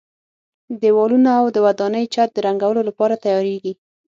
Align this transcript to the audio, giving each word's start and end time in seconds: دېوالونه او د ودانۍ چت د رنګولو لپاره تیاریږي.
دېوالونه 0.81 1.29
او 1.39 1.45
د 1.55 1.57
ودانۍ 1.65 2.05
چت 2.13 2.29
د 2.33 2.37
رنګولو 2.47 2.81
لپاره 2.89 3.21
تیاریږي. 3.23 3.73